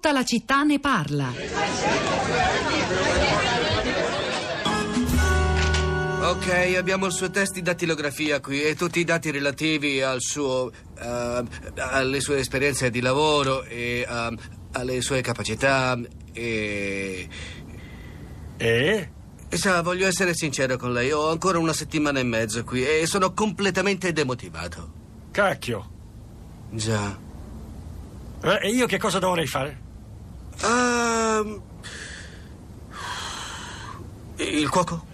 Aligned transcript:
Tutta 0.00 0.12
la 0.12 0.22
città 0.22 0.62
ne 0.62 0.78
parla. 0.78 1.32
Ok, 6.22 6.76
abbiamo 6.76 7.06
il 7.06 7.12
suo 7.12 7.30
test 7.30 7.54
di 7.54 7.62
dattilografia 7.62 8.38
qui 8.38 8.62
e 8.62 8.76
tutti 8.76 9.00
i 9.00 9.04
dati 9.04 9.32
relativi 9.32 10.00
al 10.00 10.20
suo, 10.20 10.70
uh, 11.00 11.46
alle 11.74 12.20
sue 12.20 12.38
esperienze 12.38 12.90
di 12.90 13.00
lavoro 13.00 13.64
e 13.64 14.06
uh, 14.08 14.36
alle 14.70 15.00
sue 15.00 15.20
capacità 15.20 15.98
e... 16.32 17.28
E? 18.56 19.10
Sa, 19.48 19.82
voglio 19.82 20.06
essere 20.06 20.32
sincero 20.32 20.76
con 20.76 20.92
lei, 20.92 21.10
ho 21.10 21.28
ancora 21.28 21.58
una 21.58 21.72
settimana 21.72 22.20
e 22.20 22.22
mezzo 22.22 22.62
qui 22.62 22.86
e 22.86 23.04
sono 23.06 23.34
completamente 23.34 24.12
demotivato. 24.12 24.92
Cacchio. 25.32 25.90
Già. 26.70 27.18
Eh, 28.44 28.58
E 28.62 28.68
io 28.68 28.86
che 28.86 28.98
cosa 28.98 29.18
dovrei 29.18 29.48
fare? 29.48 29.86
Ehm, 30.62 31.60
il 34.36 34.68
cuoco? 34.68 35.04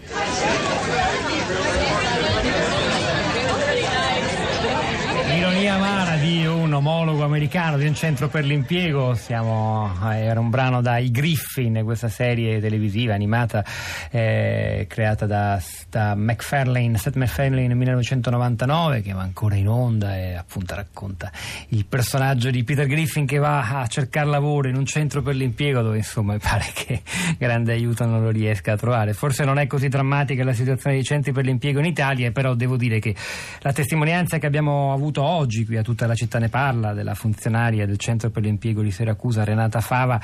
L'ironia 5.27 5.75
amara 5.75 6.15
di 6.15 6.45
un 6.45 6.73
omologo 6.73 7.27
americano 7.45 7.77
di 7.77 7.85
un 7.85 7.93
centro 7.93 8.27
per 8.27 8.43
l'impiego, 8.43 9.13
Siamo, 9.13 9.91
eh, 10.09 10.21
era 10.21 10.39
un 10.39 10.49
brano 10.49 10.81
da 10.81 10.97
I 10.97 11.11
Griffin, 11.11 11.81
questa 11.83 12.09
serie 12.09 12.59
televisiva 12.59 13.13
animata 13.13 13.63
eh, 14.09 14.87
creata 14.89 15.27
da, 15.27 15.61
da 15.89 16.15
MacFarlane, 16.15 16.97
Seth 16.97 17.15
MacFarlane 17.15 17.67
nel 17.67 17.77
1999 17.77 19.01
che 19.01 19.13
va 19.13 19.21
ancora 19.21 19.55
in 19.55 19.67
onda 19.67 20.17
e 20.17 20.33
appunto 20.33 20.73
racconta 20.73 21.31
il 21.69 21.85
personaggio 21.85 22.49
di 22.49 22.63
Peter 22.63 22.87
Griffin 22.87 23.27
che 23.27 23.37
va 23.37 23.81
a 23.81 23.87
cercare 23.87 24.27
lavoro 24.27 24.67
in 24.67 24.75
un 24.75 24.85
centro 24.85 25.21
per 25.21 25.35
l'impiego 25.35 25.83
dove 25.83 25.97
insomma 25.97 26.35
pare 26.39 26.65
che 26.73 27.03
grande 27.37 27.73
aiuto 27.73 28.05
non 28.05 28.23
lo 28.23 28.31
riesca 28.31 28.73
a 28.73 28.77
trovare. 28.77 29.13
Forse 29.13 29.43
non 29.43 29.59
è 29.59 29.67
così 29.67 29.87
drammatica 29.87 30.43
la 30.43 30.53
situazione 30.53 30.95
dei 30.95 31.05
centri 31.05 31.31
per 31.31 31.45
l'impiego 31.45 31.77
in 31.77 31.85
Italia, 31.85 32.31
però 32.31 32.55
devo 32.55 32.75
dire 32.75 32.97
che 32.99 33.13
la 33.59 33.71
testimonianza 33.71 34.39
che 34.39 34.47
abbiamo 34.47 34.93
avuto 34.93 35.21
oggi 35.21 35.63
qui 35.63 35.77
a 35.77 35.83
tutta 35.83 36.07
la 36.07 36.15
città 36.15 36.39
ne 36.39 36.49
parla 36.49 36.93
della 36.93 37.13
funzionaria 37.35 37.85
del 37.85 37.97
centro 37.97 38.29
per 38.29 38.43
l'impiego 38.43 38.81
di 38.81 38.91
Siracusa 38.91 39.43
Renata 39.43 39.81
Fava 39.81 40.19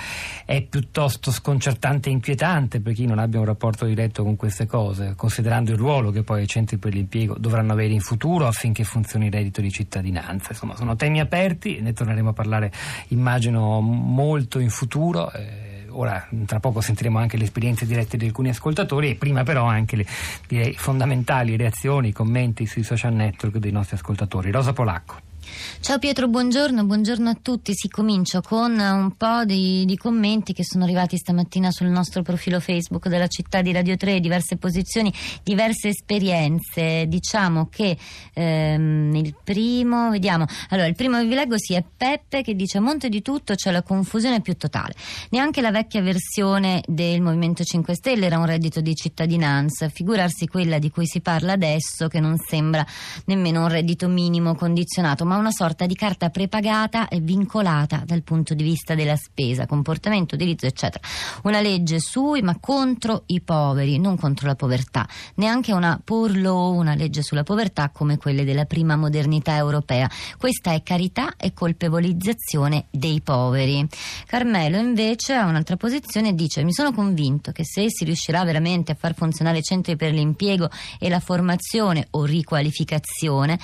è 0.46 0.62
piuttosto 0.62 1.32
sconcertante 1.32 2.10
e 2.10 2.14
inquietante 2.14 2.80
per 2.80 2.94
chi 2.94 3.06
non 3.06 3.20
abbia 3.20 3.40
un 3.40 3.46
rapporto 3.46 3.86
diretto 3.86 4.24
con 4.24 4.36
queste 4.36 4.66
cose, 4.66 5.14
considerando 5.16 5.72
il 5.72 5.78
ruolo 5.78 6.12
che 6.12 6.24
poi 6.24 6.44
i 6.44 6.48
centri 6.48 6.78
per 6.78 6.94
l'impiego 6.94 7.36
dovranno 7.38 7.74
avere 7.74 7.94
in 7.94 8.02
futuro 8.02 8.48
affinché 8.48 8.84
funzioni 8.84 9.26
il 9.28 9.32
reddito 9.32 9.62
di 9.62 9.72
cittadinanza. 9.72 10.48
Insomma, 10.52 10.76
sono 10.76 10.96
temi 10.96 11.20
aperti, 11.20 11.82
ne 11.82 11.94
torneremo 11.94 12.30
a 12.30 12.34
parlare 12.34 12.72
immagino 13.10 13.82
molto 13.82 14.60
in 14.60 14.70
futuro. 14.70 15.32
eh, 15.32 15.70
Ora, 15.94 16.26
tra 16.46 16.62
poco 16.62 16.80
sentiremo 16.80 17.20
anche 17.20 17.36
le 17.36 17.44
esperienze 17.44 17.86
dirette 17.86 18.16
di 18.16 18.26
alcuni 18.26 18.48
ascoltatori 18.48 19.10
e 19.10 19.16
prima 19.16 19.44
però 19.44 19.66
anche 19.66 19.98
le 19.98 20.06
direi, 20.48 20.74
fondamentali 20.74 21.58
reazioni, 21.58 22.14
commenti 22.14 22.66
sui 22.66 22.84
social 22.84 23.12
network 23.12 23.58
dei 23.58 23.74
nostri 23.74 23.98
ascoltatori. 23.98 24.52
Rosa 24.52 24.72
Polacco. 24.72 25.31
Ciao 25.80 25.98
Pietro, 25.98 26.28
buongiorno, 26.28 26.86
buongiorno 26.86 27.30
a 27.30 27.38
tutti. 27.42 27.74
Si 27.74 27.88
comincio 27.88 28.42
con 28.42 28.78
un 28.78 29.16
po' 29.18 29.44
di, 29.46 29.84
di, 29.86 29.98
commenti 29.98 30.54
che 30.54 30.64
sono 30.64 30.84
arrivati 30.84 31.18
stamattina 31.18 31.72
sul 31.72 31.88
nostro 31.88 32.22
profilo 32.22 32.60
Facebook 32.60 33.08
della 33.08 33.28
città 33.28 33.62
di 33.62 33.72
Radio 33.72 33.98
3, 33.98 34.20
diverse 34.20 34.58
posizioni, 34.58 35.12
diverse 35.44 35.90
esperienze. 35.90 37.06
Diciamo 37.08 37.68
che 37.70 37.98
ehm, 38.34 39.16
il 39.16 39.36
primo, 39.44 40.12
vediamo, 40.12 40.46
allora 40.70 40.88
il 40.88 40.96
primo 40.96 41.18
che 41.18 41.26
vi 41.26 41.34
leggo 41.34 41.58
sì 41.58 41.74
è 41.74 41.84
Peppe 41.98 42.44
che 42.44 42.56
dice 42.56 42.78
a 42.78 42.82
monte 42.82 43.10
di 43.10 43.22
tutto 43.24 43.56
c'è 43.56 43.72
la 43.72 43.82
confusione 43.82 44.42
più 44.42 44.56
totale. 44.56 44.94
Neanche 45.30 45.62
la 45.62 45.72
vecchia 45.72 46.02
versione 46.02 46.84
del 46.86 47.22
Movimento 47.22 47.64
5 47.64 47.96
Stelle 47.96 48.28
era 48.28 48.38
un 48.38 48.46
reddito 48.46 48.82
di 48.82 48.94
cittadinanza, 48.94 49.90
figurarsi 49.90 50.48
quella 50.48 50.78
di 50.78 50.92
cui 50.92 51.08
si 51.08 51.22
parla 51.22 51.54
adesso 51.54 52.08
che 52.08 52.20
non 52.20 52.38
sembra 52.38 52.86
nemmeno 53.26 53.62
un 53.62 53.70
reddito 53.70 54.08
minimo 54.08 54.54
condizionato, 54.54 55.26
ma 55.32 55.38
una 55.38 55.52
sorta 55.52 55.86
di 55.86 55.96
carta 55.96 56.30
prepagata 56.30 57.08
e 57.08 57.22
vincolata 57.22 58.04
dal 58.06 58.22
punto 58.22 58.54
di 58.54 58.64
vista 58.64 58.96
della 58.96 59.16
spesa, 59.16 59.66
comportamento, 59.66 60.36
utilizzo, 60.36 60.66
eccetera. 60.66 61.08
Una 61.44 61.62
legge 61.62 62.02
sui 62.02 62.42
ma 62.42 62.58
contro 62.60 63.24
i 63.28 63.40
poveri, 63.40 63.98
non 63.98 64.18
contro 64.18 64.48
la 64.48 64.56
povertà. 64.56 65.08
Neanche 65.36 65.72
una 65.72 66.02
poor 66.04 66.38
law, 66.38 66.76
una 66.76 66.96
legge 66.96 67.22
sulla 67.22 67.44
povertà 67.44 67.92
come 67.92 68.18
quelle 68.18 68.44
della 68.44 68.66
prima 68.66 68.98
modernità 68.98 69.56
europea. 69.56 70.10
Questa 70.38 70.74
è 70.74 70.84
carità 70.84 71.36
e 71.38 71.54
colpevolizzazione 71.54 72.88
dei 72.92 73.22
poveri. 73.22 73.88
Carmelo 74.26 74.80
invece 74.80 75.34
ha 75.36 75.46
un'altra 75.46 75.78
posizione 75.78 76.30
e 76.30 76.34
dice 76.34 76.62
mi 76.66 76.74
sono 76.74 76.92
convinto 76.92 77.54
che 77.54 77.64
se 77.64 77.86
si 77.88 78.04
riuscirà 78.04 78.44
veramente 78.44 78.92
a 78.92 78.96
far 78.96 79.16
funzionare 79.16 79.60
i 79.60 79.64
centri 79.64 79.96
per 79.96 80.12
l'impiego 80.12 80.70
e 81.00 81.08
la 81.08 81.22
formazione 81.22 82.08
o 82.10 82.26
riqualificazione 82.26 83.58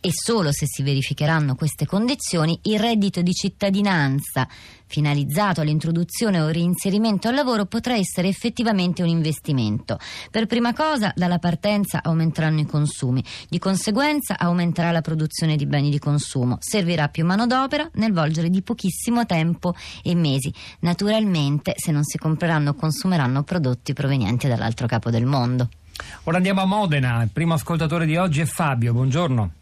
e 0.00 0.10
solo 0.12 0.52
se 0.52 0.66
si 0.66 0.82
verificheranno 0.82 1.54
queste 1.54 1.86
condizioni 1.86 2.58
il 2.64 2.78
reddito 2.78 3.22
di 3.22 3.32
cittadinanza 3.32 4.46
finalizzato 4.88 5.60
all'introduzione 5.60 6.40
o 6.40 6.48
reinserimento 6.48 7.28
al 7.28 7.34
lavoro 7.34 7.66
potrà 7.66 7.94
essere 7.94 8.28
effettivamente 8.28 9.02
un 9.02 9.08
investimento. 9.08 9.98
Per 10.30 10.46
prima 10.46 10.72
cosa 10.72 11.12
dalla 11.14 11.38
partenza 11.38 12.02
aumenteranno 12.02 12.60
i 12.60 12.66
consumi, 12.66 13.22
di 13.48 13.58
conseguenza 13.58 14.38
aumenterà 14.38 14.90
la 14.90 15.02
produzione 15.02 15.56
di 15.56 15.66
beni 15.66 15.90
di 15.90 15.98
consumo, 15.98 16.56
servirà 16.60 17.08
più 17.08 17.24
manodopera 17.24 17.88
nel 17.94 18.12
volgere 18.12 18.50
di 18.50 18.62
pochissimo 18.62 19.26
tempo 19.26 19.74
e 20.02 20.14
mesi. 20.14 20.52
Naturalmente 20.80 21.74
se 21.76 21.92
non 21.92 22.04
si 22.04 22.18
compreranno 22.18 22.70
o 22.70 22.74
consumeranno 22.74 23.42
prodotti 23.42 23.92
provenienti 23.92 24.48
dall'altro 24.48 24.86
capo 24.86 25.10
del 25.10 25.26
mondo. 25.26 25.68
Ora 26.24 26.36
andiamo 26.36 26.62
a 26.62 26.64
Modena, 26.64 27.22
il 27.22 27.30
primo 27.30 27.54
ascoltatore 27.54 28.06
di 28.06 28.16
oggi 28.16 28.40
è 28.40 28.44
Fabio, 28.46 28.92
buongiorno 28.92 29.57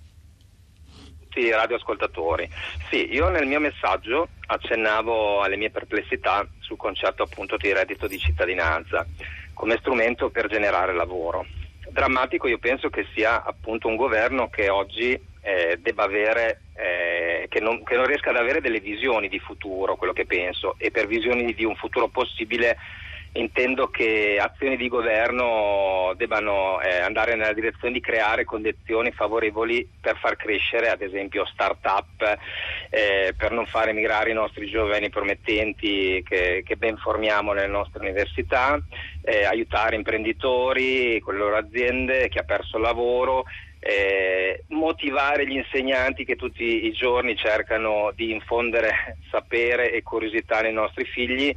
tutti 1.36 1.40
i 1.40 1.50
radioascoltatori. 1.50 2.48
Sì, 2.88 3.12
io 3.12 3.28
nel 3.28 3.46
mio 3.46 3.60
messaggio 3.60 4.28
accennavo 4.46 5.42
alle 5.42 5.56
mie 5.56 5.70
perplessità 5.70 6.46
sul 6.60 6.78
concetto 6.78 7.22
appunto 7.22 7.58
di 7.58 7.72
reddito 7.72 8.06
di 8.06 8.18
cittadinanza 8.18 9.06
come 9.52 9.76
strumento 9.78 10.30
per 10.30 10.48
generare 10.48 10.94
lavoro. 10.94 11.44
Drammatico 11.90 12.48
io 12.48 12.58
penso 12.58 12.88
che 12.88 13.06
sia 13.14 13.44
appunto 13.44 13.86
un 13.86 13.96
governo 13.96 14.48
che 14.48 14.70
oggi 14.70 15.12
eh, 15.42 15.78
debba 15.80 16.04
avere, 16.04 16.62
eh, 16.74 17.46
che, 17.48 17.60
non, 17.60 17.84
che 17.84 17.96
non 17.96 18.06
riesca 18.06 18.30
ad 18.30 18.36
avere 18.36 18.60
delle 18.60 18.80
visioni 18.80 19.28
di 19.28 19.38
futuro, 19.38 19.96
quello 19.96 20.12
che 20.12 20.26
penso, 20.26 20.74
e 20.78 20.90
per 20.90 21.06
visioni 21.06 21.52
di 21.54 21.64
un 21.64 21.76
futuro 21.76 22.08
possibile 22.08 22.76
intendo 23.36 23.88
che 23.88 24.38
azioni 24.40 24.76
di 24.76 24.88
governo 24.88 26.12
debbano 26.16 26.80
eh, 26.80 26.98
andare 26.98 27.34
nella 27.34 27.52
direzione 27.52 27.92
di 27.92 28.00
creare 28.00 28.44
condizioni 28.44 29.12
favorevoli 29.12 29.88
per 30.00 30.16
far 30.18 30.36
crescere 30.36 30.88
ad 30.88 31.02
esempio 31.02 31.44
start-up, 31.46 32.38
eh, 32.90 33.34
per 33.36 33.52
non 33.52 33.66
far 33.66 33.88
emigrare 33.88 34.30
i 34.30 34.34
nostri 34.34 34.68
giovani 34.68 35.10
promettenti 35.10 36.22
che, 36.26 36.62
che 36.64 36.76
ben 36.76 36.96
formiamo 36.96 37.52
nelle 37.52 37.66
nostre 37.66 38.00
università, 38.00 38.80
eh, 39.22 39.44
aiutare 39.44 39.96
imprenditori 39.96 41.20
con 41.20 41.34
le 41.34 41.40
loro 41.40 41.56
aziende, 41.56 42.28
chi 42.28 42.38
ha 42.38 42.44
perso 42.44 42.76
il 42.76 42.82
lavoro, 42.82 43.44
eh, 43.78 44.64
motivare 44.68 45.46
gli 45.46 45.56
insegnanti 45.56 46.24
che 46.24 46.34
tutti 46.34 46.86
i 46.86 46.92
giorni 46.92 47.36
cercano 47.36 48.10
di 48.14 48.32
infondere 48.32 49.18
sapere 49.30 49.92
e 49.92 50.02
curiosità 50.02 50.60
nei 50.60 50.72
nostri 50.72 51.04
figli 51.04 51.54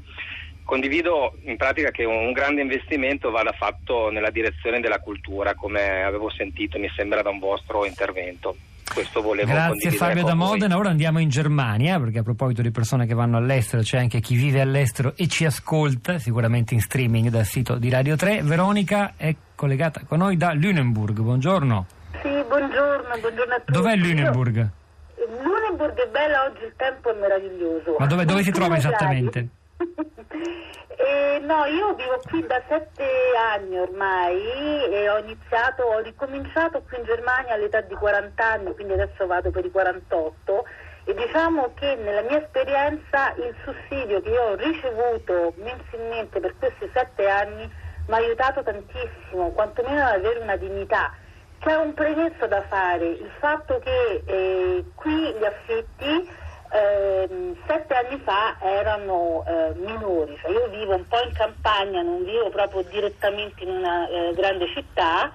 Condivido 0.69 1.33
in 1.45 1.57
pratica 1.57 1.89
che 1.89 2.05
un 2.05 2.31
grande 2.31 2.61
investimento 2.61 3.31
vada 3.31 3.51
fatto 3.53 4.11
nella 4.11 4.29
direzione 4.29 4.79
della 4.79 4.99
cultura, 4.99 5.55
come 5.55 6.03
avevo 6.03 6.29
sentito, 6.29 6.77
mi 6.77 6.87
sembra, 6.95 7.23
da 7.23 7.31
un 7.31 7.39
vostro 7.39 7.87
intervento. 7.87 8.55
Questo 8.93 9.23
volevo 9.23 9.51
Grazie 9.51 9.89
Fabio 9.89 10.23
da 10.23 10.35
Modena, 10.35 10.77
ora 10.77 10.89
andiamo 10.89 11.17
in 11.17 11.29
Germania, 11.29 11.99
perché 11.99 12.19
a 12.19 12.21
proposito 12.21 12.61
di 12.61 12.69
persone 12.69 13.07
che 13.07 13.15
vanno 13.15 13.37
all'estero 13.37 13.81
c'è 13.81 13.97
anche 13.97 14.19
chi 14.19 14.35
vive 14.35 14.61
all'estero 14.61 15.13
e 15.15 15.25
ci 15.27 15.43
ascolta, 15.43 16.19
sicuramente 16.19 16.75
in 16.75 16.81
streaming 16.81 17.29
dal 17.29 17.45
sito 17.45 17.79
di 17.79 17.89
Radio 17.89 18.15
3. 18.15 18.43
Veronica 18.43 19.13
è 19.17 19.33
collegata 19.55 20.01
con 20.07 20.19
noi 20.19 20.37
da 20.37 20.51
Lüneburg, 20.51 21.19
buongiorno. 21.19 21.87
Sì, 22.21 22.29
buongiorno, 22.47 23.19
buongiorno 23.19 23.53
a 23.55 23.57
tutti. 23.57 23.71
Dov'è 23.71 23.95
Lüneburg? 23.95 24.55
Io, 24.55 24.71
Lüneburg 25.41 25.95
è 25.95 26.09
bella, 26.09 26.43
oggi 26.43 26.63
il 26.63 26.73
tempo 26.77 27.11
è 27.11 27.19
meraviglioso. 27.19 27.95
Ma 27.97 28.05
dove, 28.05 28.23
dove 28.25 28.43
si 28.43 28.51
trova 28.51 28.77
esattamente? 28.77 29.47
Eh, 29.99 31.39
no, 31.43 31.65
io 31.65 31.93
vivo 31.95 32.19
qui 32.29 32.45
da 32.45 32.61
sette 32.67 33.05
anni 33.37 33.77
ormai 33.77 34.37
e 34.91 35.09
ho 35.09 35.17
iniziato, 35.17 35.83
ho 35.83 35.99
ricominciato 35.99 36.81
qui 36.87 36.97
in 36.97 37.03
Germania 37.03 37.53
all'età 37.53 37.81
di 37.81 37.95
40 37.95 38.45
anni, 38.45 38.73
quindi 38.73 38.93
adesso 38.93 39.25
vado 39.25 39.51
per 39.51 39.65
i 39.65 39.71
48 39.71 40.65
e 41.05 41.13
diciamo 41.13 41.73
che 41.73 41.95
nella 41.95 42.21
mia 42.21 42.37
esperienza 42.37 43.33
il 43.35 43.55
sussidio 43.63 44.21
che 44.21 44.29
io 44.29 44.41
ho 44.41 44.55
ricevuto 44.55 45.53
mensilmente 45.57 46.39
per 46.39 46.55
questi 46.57 46.89
sette 46.93 47.27
anni 47.27 47.69
mi 48.07 48.13
ha 48.13 48.17
aiutato 48.17 48.63
tantissimo, 48.63 49.51
quantomeno 49.51 50.01
ad 50.01 50.15
avere 50.15 50.39
una 50.39 50.55
dignità. 50.55 51.13
C'è 51.59 51.75
un 51.75 51.93
premesso 51.93 52.47
da 52.47 52.61
fare, 52.63 53.05
il 53.05 53.31
fatto 53.39 53.79
che 53.79 54.23
eh, 54.25 54.85
qui 54.95 55.33
gli 55.33 55.43
affitti 55.43 56.47
ehm, 56.71 57.55
sette 57.67 57.93
anni 57.93 58.19
fa 58.23 58.57
erano 58.61 59.43
eh, 59.45 59.73
minori, 59.75 60.37
cioè 60.41 60.51
io 60.51 60.67
vivo 60.69 60.95
un 60.95 61.07
po' 61.07 61.21
in 61.23 61.31
campagna, 61.33 62.01
non 62.01 62.23
vivo 62.23 62.49
proprio 62.49 62.83
direttamente 62.83 63.63
in 63.63 63.69
una 63.69 64.07
eh, 64.07 64.33
grande 64.33 64.67
città 64.67 65.31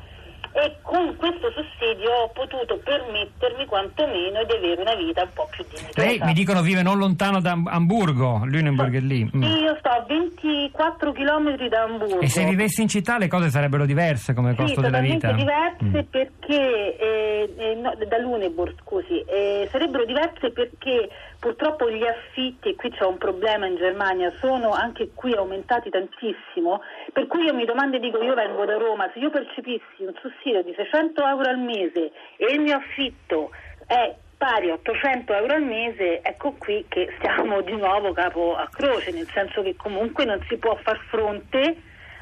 e 0.56 0.76
con 0.82 1.16
questo 1.16 1.50
sussidio 1.50 2.10
ho 2.12 2.28
potuto 2.28 2.78
permettermi 2.78 3.66
quantomeno 3.66 4.44
di 4.44 4.52
avere 4.52 4.80
una 4.80 4.94
vita 4.94 5.22
un 5.22 5.30
po' 5.34 5.48
più 5.50 5.64
dignitosa. 5.68 6.00
Lei 6.00 6.20
mi 6.22 6.32
dicono 6.32 6.62
vive 6.62 6.82
non 6.82 6.96
lontano 6.96 7.40
da 7.40 7.50
Am- 7.50 7.66
Amburgo, 7.66 8.42
Lüneburg 8.44 8.94
è 8.94 9.00
lì. 9.00 9.28
Mm. 9.34 9.42
Io 9.42 9.74
sto 9.80 9.88
a 9.88 10.04
24 10.06 11.10
km 11.12 11.68
da 11.68 11.82
Amburgo. 11.82 12.20
E 12.20 12.28
se 12.28 12.44
vivessi 12.44 12.82
in 12.82 12.88
città 12.88 13.18
le 13.18 13.26
cose 13.26 13.50
sarebbero 13.50 13.84
diverse 13.84 14.32
come 14.32 14.54
costo 14.54 14.80
sì, 14.80 14.80
della 14.80 14.98
totalmente 14.98 15.32
vita? 15.32 15.36
diverse 15.36 15.72
Mm. 15.84 16.08
perché 16.08 16.96
eh, 16.98 17.54
eh, 17.58 17.74
no, 17.74 17.92
da 18.06 18.18
Luneburg, 18.18 18.74
scusi, 18.80 19.20
eh, 19.26 19.68
sarebbero 19.72 20.04
diverse 20.04 20.52
perché 20.52 21.08
purtroppo 21.44 21.90
gli 21.90 22.06
affitti, 22.06 22.74
qui 22.74 22.88
c'è 22.88 23.04
un 23.04 23.18
problema 23.18 23.66
in 23.66 23.76
Germania, 23.76 24.32
sono 24.40 24.70
anche 24.70 25.10
qui 25.12 25.34
aumentati 25.34 25.90
tantissimo, 25.90 26.80
per 27.12 27.26
cui 27.26 27.44
io 27.44 27.52
mi 27.52 27.66
domando 27.66 27.96
e 27.96 28.00
dico, 28.00 28.22
io 28.22 28.32
vengo 28.32 28.64
da 28.64 28.78
Roma, 28.78 29.10
se 29.12 29.18
io 29.18 29.28
percepissi 29.28 29.98
un 29.98 30.14
sussidio 30.22 30.62
di 30.62 30.72
600 30.74 31.20
euro 31.22 31.50
al 31.50 31.58
mese 31.58 32.12
e 32.38 32.50
il 32.50 32.60
mio 32.62 32.76
affitto 32.76 33.50
è 33.86 34.14
pari 34.38 34.70
a 34.70 34.72
800 34.72 35.34
euro 35.34 35.52
al 35.52 35.64
mese, 35.64 36.22
ecco 36.22 36.52
qui 36.52 36.86
che 36.88 37.12
stiamo 37.18 37.60
di 37.60 37.76
nuovo 37.76 38.14
capo 38.14 38.56
a 38.56 38.66
croce, 38.72 39.12
nel 39.12 39.28
senso 39.34 39.60
che 39.60 39.76
comunque 39.76 40.24
non 40.24 40.42
si 40.48 40.56
può 40.56 40.74
far 40.76 40.96
fronte 41.10 41.76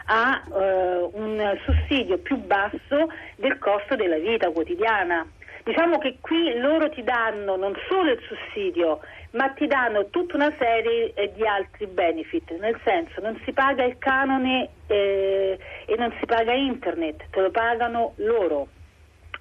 a 0.06 0.42
eh, 0.52 1.08
un 1.12 1.60
sussidio 1.64 2.18
più 2.18 2.38
basso 2.38 3.08
del 3.36 3.56
costo 3.58 3.94
della 3.94 4.18
vita 4.18 4.50
quotidiana. 4.50 5.24
Diciamo 5.64 5.98
che 5.98 6.16
qui 6.20 6.58
loro 6.58 6.90
ti 6.90 7.04
danno 7.04 7.56
non 7.56 7.72
solo 7.88 8.10
il 8.10 8.20
sussidio, 8.26 9.00
ma 9.32 9.50
ti 9.50 9.66
danno 9.66 10.08
tutta 10.10 10.36
una 10.36 10.52
serie 10.58 11.12
eh, 11.14 11.32
di 11.34 11.46
altri 11.46 11.86
benefit, 11.86 12.50
nel 12.58 12.78
senso 12.84 13.20
non 13.20 13.40
si 13.44 13.52
paga 13.52 13.84
il 13.84 13.96
canone 13.98 14.70
eh, 14.88 15.58
e 15.86 15.96
non 15.96 16.12
si 16.18 16.26
paga 16.26 16.52
internet, 16.52 17.26
te 17.30 17.40
lo 17.40 17.50
pagano 17.50 18.14
loro 18.16 18.66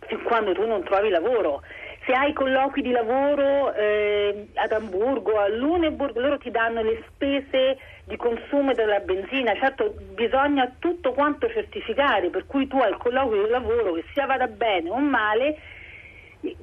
fin 0.08 0.22
quando 0.24 0.54
tu 0.54 0.66
non 0.66 0.84
trovi 0.84 1.10
lavoro. 1.10 1.62
Se 2.06 2.14
hai 2.14 2.34
colloqui 2.34 2.82
di 2.82 2.92
lavoro 2.92 3.74
eh, 3.74 4.48
ad 4.56 4.72
Amburgo, 4.72 5.40
a 5.40 5.48
Luneburg, 5.48 6.16
loro 6.18 6.38
ti 6.40 6.50
danno 6.50 6.82
le 6.82 7.04
spese 7.08 7.78
di 8.06 8.16
consumo 8.16 8.74
della 8.74 9.00
benzina. 9.00 9.54
Certo, 9.56 9.94
bisogna 10.14 10.74
tutto 10.80 11.12
quanto 11.14 11.48
certificare, 11.50 12.30
per 12.30 12.48
cui 12.48 12.68
tu 12.68 12.78
il 12.78 12.98
colloquio 12.98 13.44
di 13.44 13.50
lavoro 13.50 13.94
che 13.94 14.04
sia 14.14 14.26
vada 14.26 14.48
bene 14.48 14.90
o 14.90 14.98
male, 14.98 15.58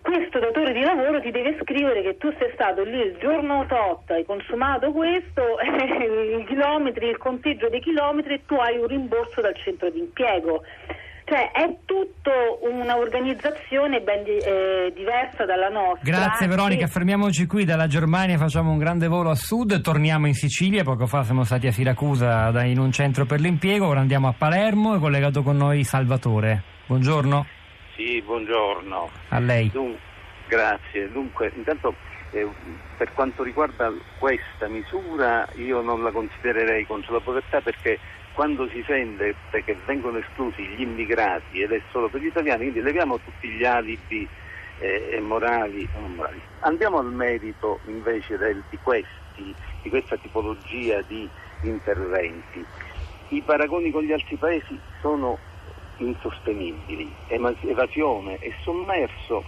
questo 0.02 0.38
datore 0.40 0.72
di 0.72 0.80
lavoro 0.80 1.20
ti 1.20 1.30
deve 1.30 1.56
scrivere 1.62 2.02
che 2.02 2.16
tu 2.18 2.32
sei 2.38 2.50
stato 2.54 2.82
lì 2.82 2.98
il 2.98 3.16
giorno 3.20 3.64
tot, 3.66 4.10
hai 4.10 4.24
consumato 4.24 4.90
questo, 4.90 5.42
i 5.62 6.44
chilometri, 6.46 7.06
il 7.08 7.18
conteggio 7.18 7.68
dei 7.68 7.80
chilometri 7.80 8.34
e 8.34 8.42
tu 8.46 8.54
hai 8.54 8.76
un 8.76 8.86
rimborso 8.86 9.40
dal 9.40 9.54
centro 9.56 9.90
di 9.90 10.00
impiego. 10.00 10.62
Cioè 11.24 11.52
è 11.52 11.76
tutto 11.84 12.30
un'organizzazione 12.62 14.00
ben 14.00 14.24
di- 14.24 14.38
eh, 14.38 14.90
diversa 14.96 15.44
dalla 15.44 15.68
nostra. 15.68 16.00
Grazie 16.10 16.46
Veronica, 16.46 16.86
E- 16.86 16.88
fermiamoci 16.88 17.46
qui 17.46 17.66
dalla 17.66 17.86
Germania, 17.86 18.38
facciamo 18.38 18.70
un 18.70 18.78
grande 18.78 19.08
volo 19.08 19.28
a 19.28 19.34
sud, 19.34 19.80
torniamo 19.82 20.26
in 20.26 20.32
Sicilia, 20.34 20.84
poco 20.84 21.06
fa 21.06 21.22
siamo 21.24 21.44
stati 21.44 21.66
a 21.66 21.72
Siracusa 21.72 22.50
in 22.64 22.78
un 22.78 22.90
centro 22.92 23.26
per 23.26 23.40
l'impiego, 23.40 23.86
ora 23.86 24.00
andiamo 24.00 24.26
a 24.28 24.34
Palermo, 24.36 24.96
è 24.96 24.98
collegato 24.98 25.42
con 25.42 25.56
noi 25.58 25.84
Salvatore. 25.84 26.62
Buongiorno 26.86 27.56
Sì, 27.98 28.22
buongiorno. 28.22 29.10
a 29.30 29.40
lei. 29.40 29.72
Dun- 29.72 29.98
grazie. 30.46 31.10
Dunque, 31.10 31.50
intanto 31.56 31.96
eh, 32.30 32.46
per 32.96 33.12
quanto 33.12 33.42
riguarda 33.42 33.92
questa 34.20 34.68
misura 34.68 35.44
io 35.56 35.80
non 35.80 36.04
la 36.04 36.12
considererei 36.12 36.86
contro 36.86 37.14
la 37.14 37.20
povertà 37.20 37.60
perché 37.60 37.98
quando 38.34 38.68
si 38.68 38.84
sente 38.86 39.34
che 39.50 39.76
vengono 39.84 40.18
esclusi 40.18 40.62
gli 40.62 40.82
immigrati 40.82 41.60
ed 41.60 41.72
è 41.72 41.82
solo 41.90 42.08
per 42.08 42.20
gli 42.20 42.26
italiani, 42.26 42.70
quindi 42.70 42.82
leviamo 42.82 43.18
tutti 43.18 43.48
gli 43.48 43.64
alibi 43.64 44.28
eh, 44.78 45.14
e 45.14 45.20
morali 45.20 45.88
morali. 45.96 46.40
Andiamo 46.60 46.98
al 46.98 47.12
merito 47.12 47.80
invece 47.86 48.36
del- 48.38 48.62
di, 48.70 48.78
questi, 48.80 49.56
di 49.82 49.88
questa 49.88 50.16
tipologia 50.18 51.02
di 51.02 51.28
interventi. 51.62 52.64
I 53.30 53.42
paragoni 53.42 53.90
con 53.90 54.04
gli 54.04 54.12
altri 54.12 54.36
paesi 54.36 54.78
sono 55.00 55.36
insostenibili, 55.98 57.12
evasione 57.26 58.38
e 58.40 58.52
sommerso 58.62 59.44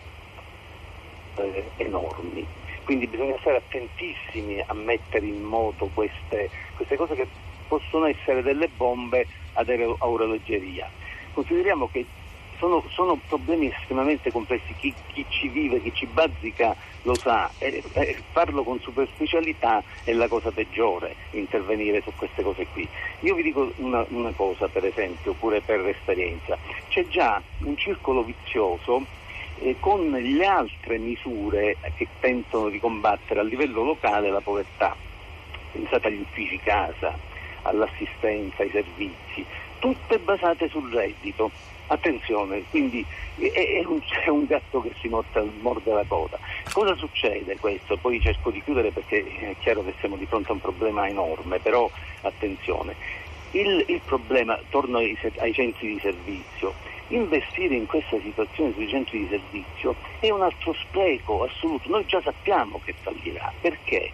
eh, 1.36 1.70
enormi. 1.76 2.46
Quindi 2.84 3.06
bisogna 3.06 3.36
stare 3.40 3.58
attentissimi 3.58 4.62
a 4.64 4.74
mettere 4.74 5.26
in 5.26 5.42
moto 5.42 5.88
queste, 5.94 6.50
queste 6.74 6.96
cose 6.96 7.14
che 7.14 7.26
possono 7.68 8.06
essere 8.06 8.42
delle 8.42 8.68
bombe 8.68 9.26
ad 9.54 9.68
orologeria. 9.98 10.88
Consideriamo 11.32 11.88
che 11.88 12.04
sono, 12.60 12.84
sono 12.90 13.18
problemi 13.26 13.72
estremamente 13.72 14.30
complessi, 14.30 14.74
chi, 14.78 14.94
chi 15.12 15.24
ci 15.28 15.48
vive, 15.48 15.80
chi 15.80 15.92
ci 15.94 16.06
bazzica 16.06 16.76
lo 17.02 17.16
sa 17.16 17.50
e, 17.58 17.82
e 17.92 18.18
farlo 18.32 18.62
con 18.62 18.78
superficialità 18.80 19.82
è 20.04 20.12
la 20.12 20.28
cosa 20.28 20.50
peggiore, 20.50 21.16
intervenire 21.30 22.02
su 22.02 22.12
queste 22.16 22.42
cose 22.42 22.66
qui. 22.72 22.86
Io 23.20 23.34
vi 23.34 23.42
dico 23.42 23.72
una, 23.76 24.04
una 24.10 24.32
cosa 24.36 24.68
per 24.68 24.84
esempio, 24.84 25.32
pure 25.32 25.62
per 25.62 25.80
esperienza, 25.88 26.58
c'è 26.88 27.08
già 27.08 27.42
un 27.60 27.76
circolo 27.78 28.22
vizioso 28.22 29.06
eh, 29.60 29.76
con 29.80 30.10
le 30.10 30.44
altre 30.44 30.98
misure 30.98 31.78
che 31.96 32.06
tentano 32.20 32.68
di 32.68 32.78
combattere 32.78 33.40
a 33.40 33.42
livello 33.42 33.82
locale 33.82 34.30
la 34.30 34.40
povertà. 34.40 34.94
Pensate 35.72 36.08
agli 36.08 36.20
uffici 36.20 36.58
casa, 36.58 37.16
all'assistenza, 37.62 38.62
ai 38.62 38.70
servizi, 38.70 39.46
tutte 39.78 40.18
basate 40.18 40.68
sul 40.68 40.92
reddito. 40.92 41.50
Attenzione, 41.92 42.62
quindi 42.70 43.04
è, 43.36 43.82
un, 43.84 44.00
è 44.24 44.28
un 44.28 44.46
gatto 44.46 44.80
che 44.80 44.92
si 45.00 45.08
morde, 45.08 45.50
morde 45.60 45.92
la 45.92 46.04
coda. 46.06 46.38
Cosa 46.72 46.94
succede 46.94 47.56
questo? 47.58 47.96
Poi 47.96 48.20
cerco 48.20 48.50
di 48.50 48.62
chiudere 48.62 48.92
perché 48.92 49.26
è 49.26 49.56
chiaro 49.58 49.84
che 49.84 49.94
siamo 49.98 50.14
di 50.14 50.24
fronte 50.26 50.50
a 50.50 50.52
un 50.52 50.60
problema 50.60 51.08
enorme, 51.08 51.58
però 51.58 51.90
attenzione. 52.20 52.94
Il, 53.50 53.84
il 53.88 54.00
problema, 54.04 54.56
torno 54.68 54.98
ai, 54.98 55.18
ai 55.38 55.52
centri 55.52 55.94
di 55.94 55.98
servizio, 55.98 56.74
investire 57.08 57.74
in 57.74 57.86
questa 57.86 58.20
situazione 58.20 58.72
sui 58.74 58.86
centri 58.88 59.18
di 59.18 59.26
servizio 59.28 59.96
è 60.20 60.30
un 60.30 60.42
altro 60.42 60.72
spreco 60.74 61.42
assoluto. 61.42 61.88
Noi 61.88 62.06
già 62.06 62.20
sappiamo 62.22 62.80
che 62.84 62.94
fallirà. 63.00 63.52
Perché? 63.60 64.12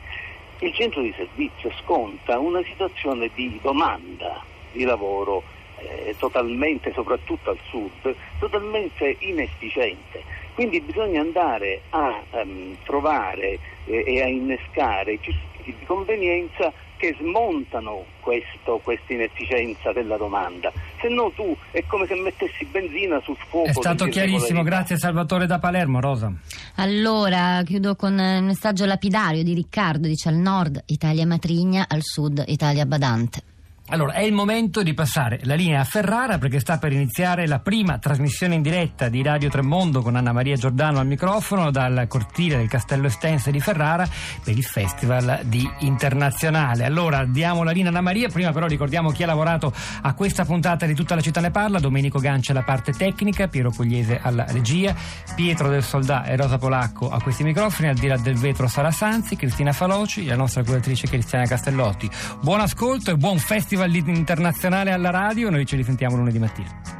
Il 0.60 0.72
centro 0.72 1.02
di 1.02 1.12
servizio 1.14 1.70
sconta 1.82 2.38
una 2.38 2.62
situazione 2.62 3.30
di 3.34 3.58
domanda 3.60 4.42
di 4.72 4.84
lavoro 4.84 5.42
eh, 5.78 6.14
totalmente, 6.18 6.92
soprattutto 6.92 7.50
al 7.50 7.58
sud, 7.68 8.14
totalmente 8.38 9.16
inefficiente. 9.20 10.22
Quindi 10.54 10.80
bisogna 10.80 11.20
andare 11.20 11.82
a 11.90 12.22
ehm, 12.30 12.78
trovare 12.84 13.58
eh, 13.84 14.04
e 14.06 14.22
a 14.22 14.26
innescare 14.26 15.12
i 15.12 15.18
circuiti 15.20 15.74
di 15.78 15.84
convenienza 15.84 16.72
che 16.96 17.14
smontano 17.18 18.04
questo, 18.20 18.80
questa 18.82 19.12
inefficienza 19.12 19.92
della 19.92 20.16
domanda. 20.16 20.72
Se 21.00 21.08
no 21.08 21.30
tu 21.34 21.54
è 21.70 21.84
come 21.86 22.06
se 22.06 22.14
mettessi 22.14 22.64
benzina 22.64 23.20
sul 23.20 23.36
fuoco. 23.48 23.68
È 23.68 23.72
stato 23.72 24.06
chiarissimo, 24.06 24.62
grazie 24.62 24.96
Salvatore 24.96 25.46
da 25.46 25.58
Palermo, 25.58 26.00
Rosa. 26.00 26.32
Allora, 26.76 27.62
chiudo 27.64 27.94
con 27.96 28.18
il 28.18 28.42
messaggio 28.42 28.86
lapidario 28.86 29.42
di 29.42 29.54
Riccardo, 29.54 30.08
dice 30.08 30.30
al 30.30 30.36
nord 30.36 30.82
Italia 30.86 31.26
matrigna, 31.26 31.86
al 31.88 32.02
sud 32.02 32.42
Italia 32.46 32.86
badante. 32.86 33.55
Allora, 33.88 34.14
è 34.14 34.22
il 34.22 34.32
momento 34.32 34.82
di 34.82 34.94
passare 34.94 35.38
la 35.44 35.54
linea 35.54 35.80
a 35.80 35.84
Ferrara 35.84 36.38
perché 36.38 36.58
sta 36.58 36.76
per 36.76 36.90
iniziare 36.90 37.46
la 37.46 37.60
prima 37.60 37.98
trasmissione 37.98 38.56
in 38.56 38.62
diretta 38.62 39.08
di 39.08 39.22
Radio 39.22 39.48
Tremondo 39.48 40.02
con 40.02 40.16
Anna 40.16 40.32
Maria 40.32 40.56
Giordano 40.56 40.98
al 40.98 41.06
microfono 41.06 41.70
dal 41.70 42.06
cortile 42.08 42.56
del 42.56 42.68
Castello 42.68 43.06
Estense 43.06 43.52
di 43.52 43.60
Ferrara 43.60 44.04
per 44.42 44.56
il 44.56 44.64
Festival 44.64 45.42
di 45.44 45.70
Internazionale. 45.80 46.84
Allora, 46.84 47.24
diamo 47.26 47.62
la 47.62 47.70
linea 47.70 47.90
a 47.90 47.92
Anna 47.92 48.00
Maria, 48.00 48.28
prima 48.28 48.50
però 48.50 48.66
ricordiamo 48.66 49.12
chi 49.12 49.22
ha 49.22 49.26
lavorato 49.26 49.72
a 50.02 50.14
questa 50.14 50.44
puntata 50.44 50.84
di 50.84 50.94
Tutta 50.94 51.14
la 51.14 51.20
città 51.20 51.40
ne 51.40 51.52
parla, 51.52 51.78
Domenico 51.78 52.18
Gancia 52.18 52.50
alla 52.50 52.64
parte 52.64 52.90
tecnica, 52.90 53.46
Piero 53.46 53.70
Pugliese 53.70 54.18
alla 54.20 54.46
regia, 54.48 54.96
Pietro 55.36 55.68
del 55.68 55.84
Soldà 55.84 56.24
e 56.24 56.34
Rosa 56.34 56.58
Polacco 56.58 57.08
a 57.08 57.22
questi 57.22 57.44
microfoni, 57.44 57.88
al 57.90 57.94
di 57.94 58.08
là 58.08 58.16
del 58.16 58.36
vetro 58.36 58.66
Sara 58.66 58.90
Sanzi, 58.90 59.36
Cristina 59.36 59.70
Faloci 59.70 60.24
e 60.24 60.30
la 60.30 60.36
nostra 60.36 60.64
curatrice 60.64 61.06
Cristiana 61.06 61.46
Castellotti. 61.46 62.10
Buon 62.40 62.58
ascolto 62.58 63.12
e 63.12 63.16
buon 63.16 63.38
festival 63.76 63.90
internazionale 64.10 64.90
alla 64.90 65.10
radio, 65.10 65.50
noi 65.50 65.66
ci 65.66 65.76
risentiamo 65.76 66.16
lunedì 66.16 66.38
mattina. 66.38 66.95